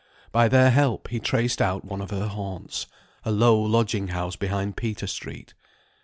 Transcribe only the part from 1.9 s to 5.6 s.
of her haunts, a low lodging house behind Peter Street.